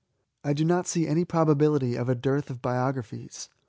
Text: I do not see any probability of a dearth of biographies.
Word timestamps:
I 0.43 0.53
do 0.53 0.65
not 0.65 0.87
see 0.87 1.05
any 1.05 1.25
probability 1.25 1.93
of 1.95 2.09
a 2.09 2.15
dearth 2.15 2.49
of 2.49 2.59
biographies. 2.59 3.49